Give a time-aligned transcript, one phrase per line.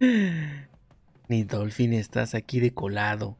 [0.00, 3.36] Ni Dolphin, estás aquí de colado.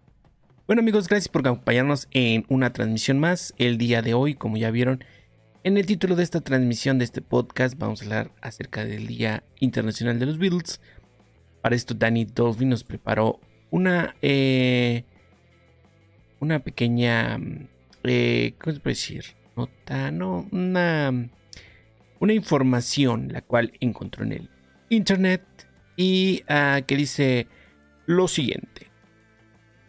[0.66, 3.54] Bueno amigos, gracias por acompañarnos en una transmisión más.
[3.56, 5.02] El día de hoy, como ya vieron,
[5.64, 9.42] en el título de esta transmisión de este podcast vamos a hablar acerca del Día
[9.58, 10.82] Internacional de los Beatles.
[11.62, 13.40] Para esto Danny Dolphin nos preparó
[13.70, 15.04] una, eh,
[16.40, 17.38] una pequeña,
[18.04, 19.24] eh, ¿cómo se puede decir?
[19.56, 21.30] Nota, no, una,
[22.18, 24.50] una información la cual encontró en el
[24.90, 25.69] internet
[26.00, 27.46] y uh, que dice
[28.06, 28.90] lo siguiente.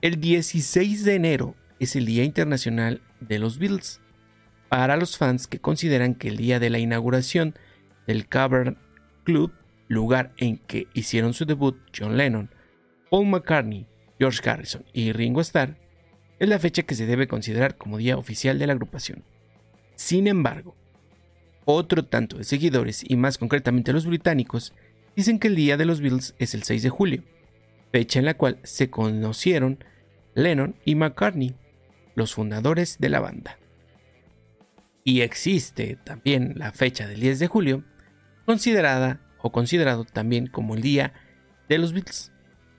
[0.02, 4.02] El 16 de enero es el Día Internacional de los Beatles.
[4.68, 7.56] Para los fans que consideran que el día de la inauguración
[8.08, 8.78] del Cavern
[9.24, 9.54] Club,
[9.88, 12.50] lugar en que hicieron su debut John Lennon,
[13.10, 13.88] Paul McCartney,
[14.20, 15.78] George Harrison y Ringo Starr,
[16.40, 19.24] es la fecha que se debe considerar como día oficial de la agrupación.
[19.96, 20.76] Sin embargo,
[21.64, 24.74] otro tanto de seguidores, y más concretamente los británicos,
[25.16, 27.24] dicen que el día de los Beatles es el 6 de julio,
[27.92, 29.84] fecha en la cual se conocieron
[30.34, 31.56] Lennon y McCartney,
[32.16, 33.58] los fundadores de la banda.
[35.04, 37.84] Y existe también la fecha del 10 de julio,
[38.46, 41.14] considerada o considerado también como el día
[41.68, 42.32] de los Beatles,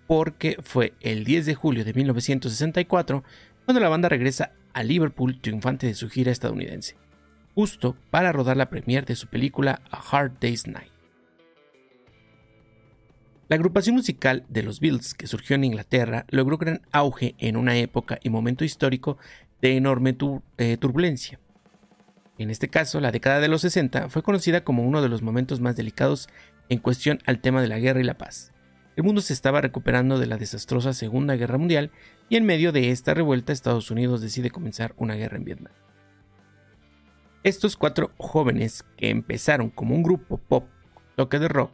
[0.07, 3.25] porque fue el 10 de julio de 1964
[3.65, 6.97] cuando la banda regresa a Liverpool triunfante de su gira estadounidense,
[7.55, 10.92] justo para rodar la premiere de su película A Hard Day's Night.
[13.53, 17.77] La agrupación musical de los Beatles, que surgió en Inglaterra, logró gran auge en una
[17.77, 19.19] época y momento histórico
[19.61, 20.17] de enorme
[20.57, 21.39] eh, turbulencia.
[22.39, 25.61] En este caso, la década de los 60 fue conocida como uno de los momentos
[25.61, 26.31] más delicados
[26.71, 28.55] en cuestión al tema de la guerra y la paz.
[28.97, 31.91] El mundo se estaba recuperando de la desastrosa Segunda Guerra Mundial
[32.31, 35.75] y en medio de esta revuelta Estados Unidos decide comenzar una guerra en Vietnam.
[37.43, 40.65] Estos cuatro jóvenes que empezaron como un grupo pop,
[41.17, 41.73] toque de rock,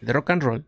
[0.00, 0.64] de rock and roll,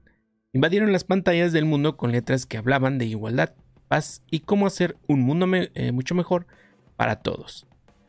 [0.57, 3.53] invadieron las pantallas del mundo con letras que hablaban de igualdad,
[3.89, 6.47] paz y cómo hacer un mundo eh, mucho mejor
[6.97, 7.67] para todos,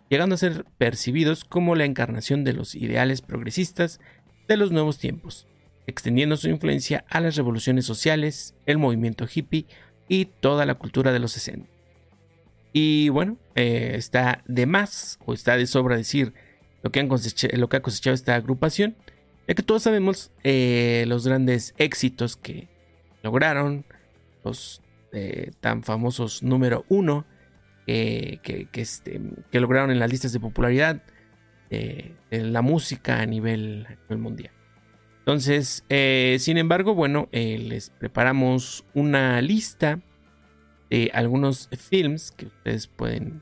[0.10, 4.00] llegando a ser percibidos como la encarnación de los ideales progresistas
[4.48, 5.46] de los nuevos tiempos,
[5.88, 9.66] extendiendo su influencia a las revoluciones sociales, el movimiento hippie
[10.08, 11.68] y toda la cultura de los 60.
[12.72, 16.34] Y bueno, eh, está de más o está de sobra decir
[16.82, 18.96] lo que, han lo que ha cosechado esta agrupación
[19.48, 22.68] ya que todos sabemos eh, los grandes éxitos que
[23.24, 23.86] lograron,
[24.44, 24.82] los
[25.14, 27.26] eh, tan famosos número uno
[27.86, 31.02] que, este, que, lograron en las listas de popularidad
[31.70, 34.52] de la música a nivel, mundial.
[35.20, 40.02] Entonces, eh, sin embargo, bueno, les preparamos una lista
[40.90, 43.42] de algunos films que ustedes pueden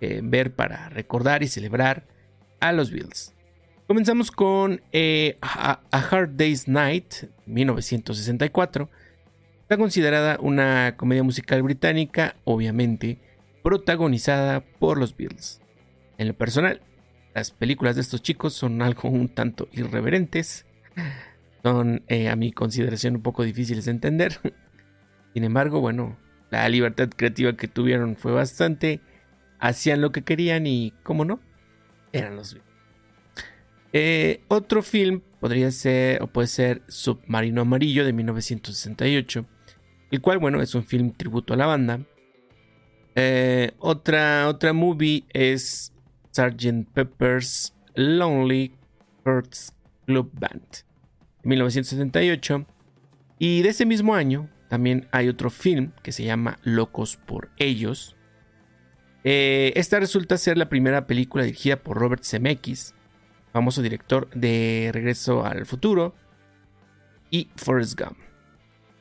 [0.00, 2.06] ver para recordar y celebrar
[2.60, 3.33] a los Bills.
[3.86, 8.88] Comenzamos con eh, A Hard Day's Night, 1964.
[9.60, 13.18] Está considerada una comedia musical británica, obviamente,
[13.62, 15.60] protagonizada por los Beatles.
[16.16, 16.80] En lo personal,
[17.34, 20.64] las películas de estos chicos son algo un tanto irreverentes.
[21.62, 24.40] Son, eh, a mi consideración, un poco difíciles de entender.
[25.34, 26.16] Sin embargo, bueno,
[26.50, 29.00] la libertad creativa que tuvieron fue bastante.
[29.58, 31.40] Hacían lo que querían y, como no,
[32.12, 32.73] eran los Beatles.
[33.96, 39.46] Eh, otro film podría ser o puede ser Submarino Amarillo de 1968,
[40.10, 42.00] el cual, bueno, es un film tributo a la banda.
[43.14, 45.92] Eh, otra, otra movie es
[46.32, 46.92] Sgt.
[46.92, 48.74] Pepper's Lonely
[49.24, 49.72] Hearts
[50.06, 50.84] Club Band
[51.44, 52.66] de 1978.
[53.38, 58.16] Y de ese mismo año también hay otro film que se llama Locos por Ellos.
[59.22, 62.92] Eh, esta resulta ser la primera película dirigida por Robert Zemeckis
[63.54, 66.12] famoso director de Regreso al Futuro
[67.30, 68.18] y Forrest Gump.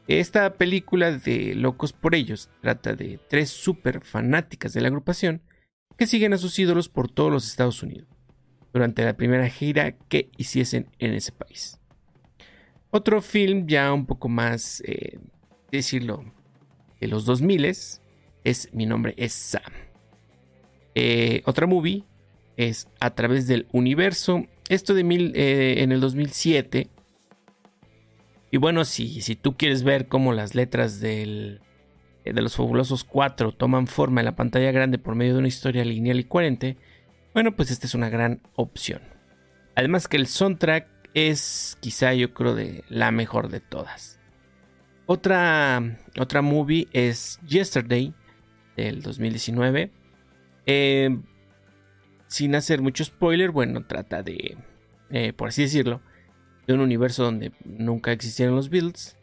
[0.07, 5.41] Esta película de Locos por ellos trata de tres super fanáticas de la agrupación
[5.97, 8.07] que siguen a sus ídolos por todos los Estados Unidos
[8.71, 11.79] durante la primera gira que hiciesen en ese país.
[12.91, 15.17] Otro film ya un poco más, eh,
[15.71, 16.31] decirlo,
[17.01, 19.73] de los 2000 es Mi nombre es Sam.
[20.94, 22.03] Eh, otra movie
[22.57, 24.45] es A través del universo.
[24.69, 26.89] Esto de mil, eh, en el 2007.
[28.51, 31.61] Y bueno, si, si tú quieres ver cómo las letras del,
[32.23, 35.47] eh, de los fabulosos 4 toman forma en la pantalla grande por medio de una
[35.47, 36.77] historia lineal y coherente,
[37.33, 39.01] bueno, pues esta es una gran opción.
[39.75, 44.19] Además que el soundtrack es quizá yo creo de la mejor de todas.
[45.05, 48.13] Otra, otra movie es Yesterday
[48.77, 49.91] del 2019.
[50.65, 51.17] Eh,
[52.33, 54.57] sin hacer mucho spoiler, bueno, trata de,
[55.12, 56.01] eh, por así decirlo,
[56.65, 59.15] de un universo donde nunca existieron los Beatles.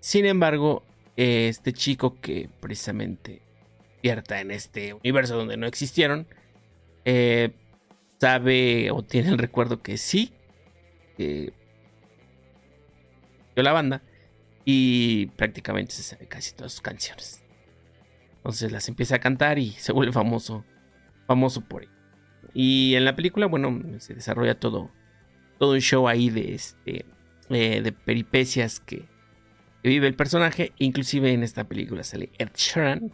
[0.00, 0.82] Sin embargo,
[1.14, 3.42] este chico que precisamente
[3.92, 6.26] despierta en este universo donde no existieron,
[7.04, 7.52] eh,
[8.18, 10.32] sabe o tiene el recuerdo que sí,
[11.16, 11.52] que
[13.54, 14.02] la banda
[14.64, 17.44] y prácticamente se sabe casi todas sus canciones.
[18.38, 20.64] Entonces las empieza a cantar y se vuelve famoso,
[21.28, 21.99] famoso por ello.
[22.54, 24.90] Y en la película, bueno, se desarrolla todo,
[25.58, 27.04] todo un show ahí de este,
[27.48, 29.08] eh, de peripecias que,
[29.82, 30.72] vive el personaje.
[30.78, 33.12] Inclusive en esta película sale Ed Sheeran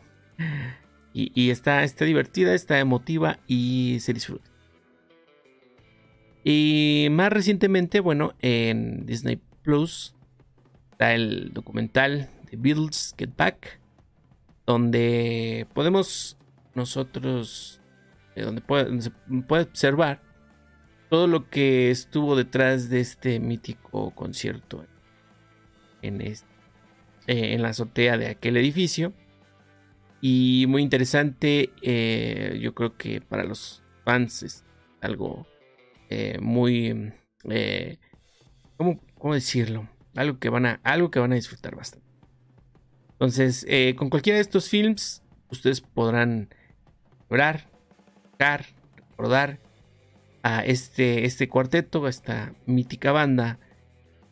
[1.12, 4.50] y, y está, está divertida, está emotiva y se disfruta.
[6.49, 10.15] Y más recientemente, bueno, en Disney Plus
[10.93, 13.81] está el documental de Beatles Get Back,
[14.65, 16.38] donde podemos
[16.75, 17.81] nosotros,
[18.37, 18.62] eh, donde,
[19.03, 19.11] se
[19.49, 20.21] puede observar
[21.09, 24.85] todo lo que estuvo detrás de este mítico concierto
[26.03, 26.35] en, eh,
[27.27, 29.12] en la azotea de aquel edificio.
[30.21, 34.65] Y muy interesante, eh, yo creo que para los fans es
[35.00, 35.47] algo
[36.41, 37.12] muy...
[37.49, 37.99] Eh,
[38.77, 39.00] ¿cómo,
[39.35, 39.88] decirlo?
[40.15, 42.06] Algo que, van a, algo que van a disfrutar bastante.
[43.12, 43.67] Entonces,
[43.97, 46.49] con cualquiera de estos films, ustedes podrán
[47.31, 47.71] llorar,
[48.38, 49.59] recordar
[50.43, 53.59] a este, este cuarteto, a esta mítica banda,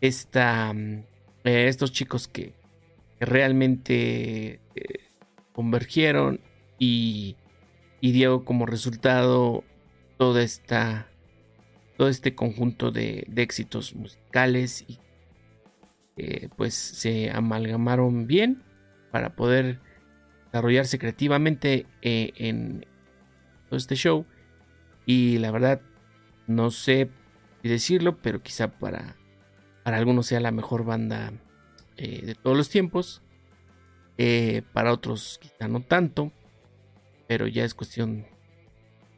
[0.00, 1.04] esta, mm,
[1.44, 2.54] estos chicos que,
[3.20, 4.60] realmente
[5.52, 6.40] convergieron
[6.78, 7.36] y,
[8.00, 9.64] y dio como resultado
[10.18, 11.08] toda esta
[11.96, 14.98] todo este conjunto de, éxitos musicales y
[16.56, 18.62] pues se amalgamaron bien
[19.10, 19.80] para poder
[20.46, 22.86] desarrollarse creativamente eh, en
[23.76, 24.26] este show.
[25.06, 25.80] Y la verdad
[26.46, 27.10] no sé
[27.62, 29.16] decirlo pero quizá para
[29.84, 31.32] para algunos sea la mejor banda
[31.96, 33.22] eh, de todos los tiempos.
[34.16, 36.30] Eh, para otros quizá no tanto
[37.26, 38.26] pero ya es cuestión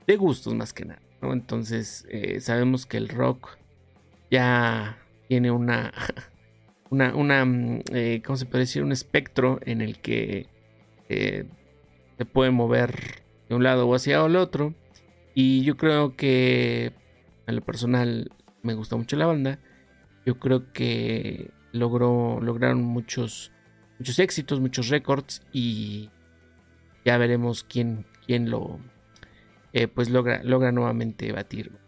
[0.06, 3.58] de gustos más que nada entonces eh, sabemos que el rock
[4.30, 4.96] ya
[5.28, 5.92] tiene una,
[6.90, 7.82] una, mm,
[8.24, 8.82] ¿cómo se puede decir?
[8.82, 10.46] Un espectro en el que
[11.08, 14.74] se puede mover de un lado o hacia el otro.
[15.34, 16.92] Y yo creo que
[17.46, 18.30] a lo personal
[18.62, 19.58] me gusta mucho la banda.
[20.24, 23.52] Yo creo que logró, lograron muchos,
[23.98, 26.10] muchos éxitos, muchos récords y
[27.04, 28.80] ya veremos quién, quién lo,
[29.72, 31.78] eh, pues logra, logra nuevamente batirlo.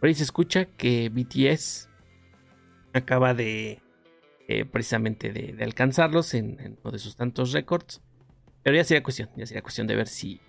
[0.00, 1.88] Por ahí se escucha que BTS
[2.94, 3.82] acaba de
[4.48, 8.02] eh, precisamente de, alcanzarlos en, uno de sus tantos récords.
[8.62, 10.40] Pero ya sería cuestión, ya sería cuestión de ver si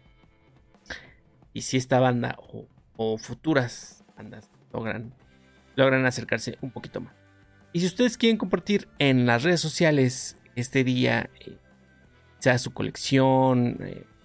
[1.53, 2.37] y si esta banda
[2.95, 5.13] o, futuras bandas logran,
[5.75, 7.13] logran acercarse un poquito más.
[7.73, 11.57] Y si ustedes quieren compartir en las redes sociales este día, eh,
[12.39, 13.77] sea su colección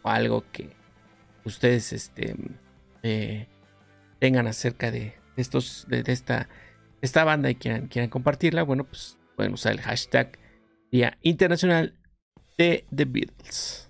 [0.03, 0.77] o algo que,
[1.45, 2.37] ustedes este,
[3.03, 3.47] eh,
[4.19, 6.49] tengan acerca de estos, de, esta,
[7.01, 10.39] esta banda y quieran, quieran compartirla, bueno, pues pueden usar el hashtag
[10.91, 11.98] Día Internacional
[12.59, 13.89] de The Beatles.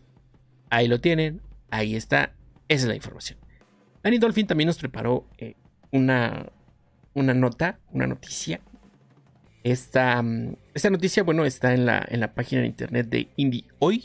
[0.71, 2.35] Ahí lo tienen, ahí está,
[2.69, 3.39] esa es la información.
[4.05, 5.55] Danny Dolphin también nos preparó eh,
[5.91, 6.47] una,
[7.15, 8.61] una nota, una noticia.
[9.65, 10.23] Esta,
[10.75, 14.05] esta noticia, bueno, está en la, en la página de internet de Indie Hoy.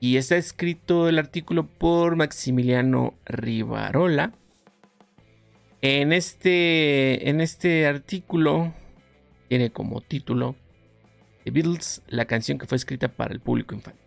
[0.00, 4.32] Y está escrito el artículo por Maximiliano Rivarola.
[5.80, 8.72] En este, en este artículo
[9.48, 10.54] tiene como título
[11.48, 14.04] The Beatles, la canción que fue escrita para el público infantil.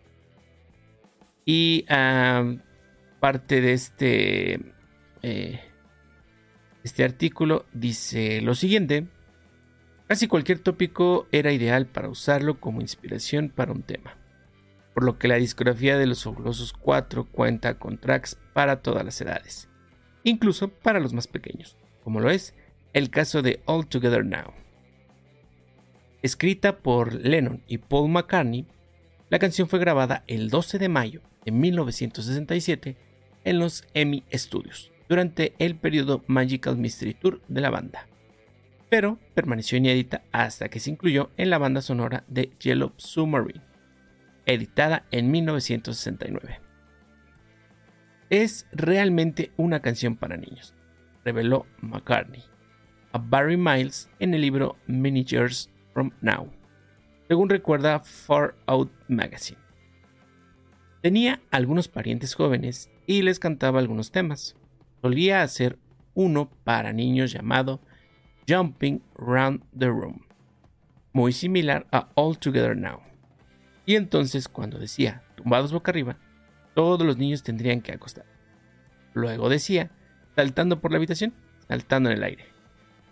[1.43, 1.85] Y
[3.19, 4.59] parte de este,
[5.23, 5.59] eh,
[6.83, 9.07] este artículo dice lo siguiente.
[10.07, 14.17] Casi cualquier tópico era ideal para usarlo como inspiración para un tema
[14.93, 19.19] por lo que la discografía de los Fabulosos 4 cuenta con tracks para todas las
[19.21, 19.69] edades,
[20.23, 22.53] incluso para los más pequeños, como lo es
[22.93, 24.60] el caso de All Together Now.
[26.21, 28.67] Escrita por Lennon y Paul McCartney,
[29.29, 32.95] la canción fue grabada el 12 de mayo de 1967
[33.43, 38.07] en los Emmy Studios, durante el periodo Magical Mystery Tour de la banda,
[38.89, 43.71] pero permaneció inédita hasta que se incluyó en la banda sonora de Yellow Submarine
[44.45, 46.59] editada en 1969.
[48.29, 50.75] Es realmente una canción para niños,
[51.23, 52.43] reveló McCartney
[53.13, 56.49] a Barry Miles en el libro Years from Now,
[57.27, 59.59] según recuerda Far Out Magazine.
[61.01, 64.55] Tenía algunos parientes jóvenes y les cantaba algunos temas.
[65.01, 65.79] Solía hacer
[66.13, 67.81] uno para niños llamado
[68.47, 70.21] Jumping Round the Room.
[71.13, 73.01] muy similar a All Together Now.
[73.85, 76.17] Y entonces cuando decía tumbados boca arriba,
[76.73, 78.25] todos los niños tendrían que acostar.
[79.13, 79.91] Luego decía
[80.35, 81.33] saltando por la habitación,
[81.67, 82.45] saltando en el aire.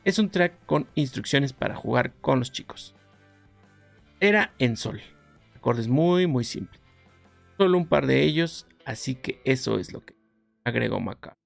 [0.03, 2.95] Es un track con instrucciones para jugar con los chicos.
[4.19, 5.01] Era en sol,
[5.55, 6.81] acordes muy muy simples.
[7.57, 10.15] Solo un par de ellos, así que eso es lo que
[10.63, 11.37] agregó Macabre.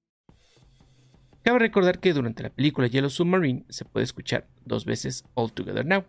[1.42, 5.84] Cabe recordar que durante la película Yellow Submarine se puede escuchar dos veces All Together
[5.84, 6.04] Now.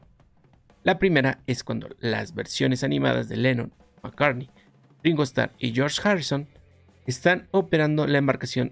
[0.84, 4.50] La primera es cuando las versiones animadas de Lennon, McCartney,
[5.04, 6.48] Ringo Starr y George Harrison
[7.06, 8.72] están operando la embarcación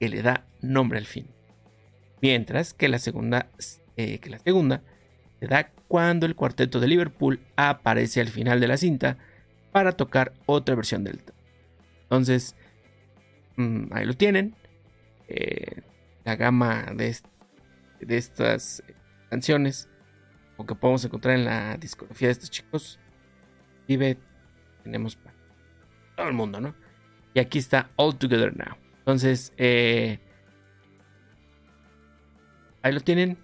[0.00, 1.35] que le da nombre al fin.
[2.22, 3.48] Mientras que la segunda,
[3.96, 4.82] eh, que la segunda
[5.40, 9.18] se da cuando el cuarteto de Liverpool aparece al final de la cinta
[9.72, 11.20] para tocar otra versión del.
[12.04, 12.56] Entonces,
[13.56, 14.54] mm, ahí lo tienen.
[15.28, 15.82] Eh,
[16.24, 17.16] la gama de,
[18.00, 18.82] de estas
[19.30, 19.88] canciones
[20.56, 22.98] o que podemos encontrar en la discografía de estos chicos.
[23.86, 24.18] Vive,
[24.82, 25.34] tenemos para
[26.16, 26.74] todo el mundo, ¿no?
[27.34, 28.76] Y aquí está All Together Now.
[28.98, 30.18] Entonces, eh,
[32.86, 33.38] ahí lo tienen.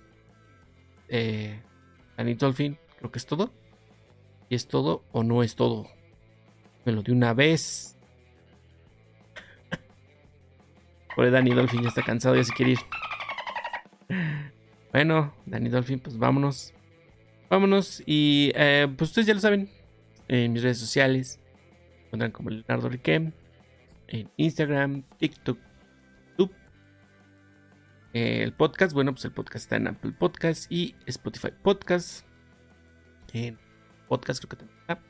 [1.08, 1.60] Eh,
[2.16, 3.52] Anito al fin, creo que es todo.
[4.48, 5.88] ¿Y es todo o no es todo?
[6.84, 7.96] Me lo de una vez.
[11.16, 12.78] Por Danny Dolphin ya está cansado, ya se quiere ir.
[14.92, 16.74] Bueno, Danny Dolphin, pues vámonos.
[17.48, 18.02] Vámonos.
[18.04, 19.70] Y eh, pues ustedes ya lo saben.
[20.28, 21.40] En mis redes sociales.
[22.04, 23.32] Encuentran como Leonardo Riquem.
[24.08, 25.58] En Instagram, TikTok.
[28.12, 32.26] El podcast, bueno, pues el podcast está en Apple Podcast y Spotify Podcast.
[33.32, 33.58] En
[34.08, 35.00] podcast creo que también está.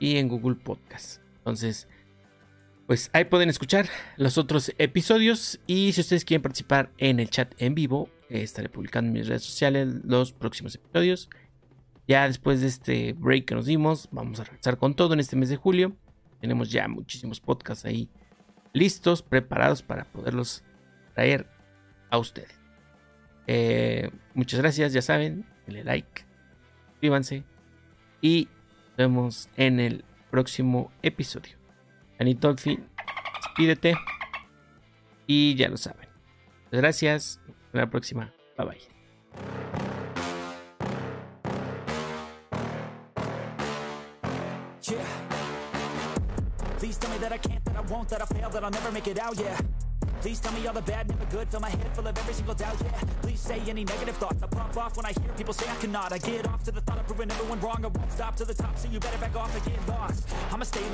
[0.00, 1.20] Y en Google Podcast.
[1.38, 1.86] Entonces,
[2.86, 5.60] pues ahí pueden escuchar los otros episodios.
[5.66, 9.28] Y si ustedes quieren participar en el chat en vivo, eh, estaré publicando en mis
[9.28, 11.30] redes sociales los próximos episodios.
[12.08, 15.36] Ya después de este break que nos dimos, vamos a regresar con todo en este
[15.36, 15.96] mes de julio.
[16.40, 18.10] Tenemos ya muchísimos podcasts ahí
[18.72, 20.64] listos, preparados para poderlos
[21.14, 21.53] traer
[22.10, 22.58] a ustedes.
[23.46, 26.24] Eh, muchas gracias, ya saben, denle like,
[26.90, 27.44] suscríbanse
[28.20, 28.48] y
[28.90, 31.56] nos vemos en el próximo episodio.
[32.18, 32.78] Anitolfi,
[33.36, 33.94] despídete
[35.26, 36.08] y ya lo saben.
[36.72, 38.94] Gracias, hasta la próxima, bye bye.
[50.24, 52.54] Please tell me all the bad, never good, fill my head full of every single
[52.54, 52.98] doubt, yeah.
[53.20, 56.14] Please say any negative thoughts, I pop off when I hear people say I cannot.
[56.14, 58.54] I get off to the thought of proving everyone wrong, I won't stop to the
[58.54, 60.26] top, so you better back off and get lost.
[60.50, 60.92] I'ma stay loud.